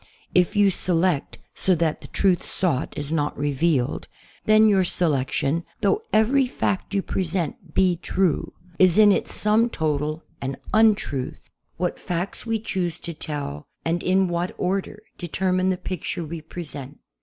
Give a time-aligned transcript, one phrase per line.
[0.33, 4.07] If you select so that the truth sought is not revealed,
[4.45, 10.23] then your selection, though every fact you present be true, is in its sum total
[10.41, 11.51] an un truth.
[11.77, 16.97] What facts we choose to tell, and in what order, determine the picture we i)resent.